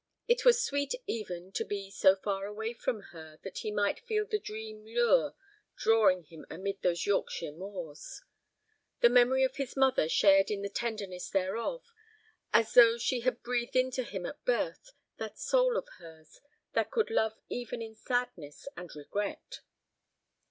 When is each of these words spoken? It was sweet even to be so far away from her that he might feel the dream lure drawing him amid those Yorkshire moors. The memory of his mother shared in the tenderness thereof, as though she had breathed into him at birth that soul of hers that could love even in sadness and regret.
It 0.27 0.43
was 0.43 0.63
sweet 0.65 0.95
even 1.05 1.51
to 1.51 1.63
be 1.63 1.91
so 1.91 2.15
far 2.15 2.47
away 2.47 2.73
from 2.73 3.01
her 3.13 3.37
that 3.43 3.59
he 3.59 3.69
might 3.69 3.99
feel 3.99 4.25
the 4.25 4.39
dream 4.39 4.83
lure 4.83 5.35
drawing 5.77 6.23
him 6.23 6.43
amid 6.49 6.81
those 6.81 7.05
Yorkshire 7.05 7.51
moors. 7.51 8.23
The 9.01 9.11
memory 9.11 9.43
of 9.43 9.57
his 9.57 9.77
mother 9.77 10.09
shared 10.09 10.49
in 10.49 10.63
the 10.63 10.69
tenderness 10.69 11.29
thereof, 11.29 11.93
as 12.51 12.73
though 12.73 12.97
she 12.97 13.19
had 13.19 13.43
breathed 13.43 13.75
into 13.75 14.01
him 14.01 14.25
at 14.25 14.43
birth 14.43 14.93
that 15.17 15.37
soul 15.37 15.77
of 15.77 15.87
hers 15.99 16.41
that 16.73 16.89
could 16.89 17.11
love 17.11 17.37
even 17.47 17.79
in 17.83 17.93
sadness 17.93 18.67
and 18.75 18.95
regret. 18.95 19.59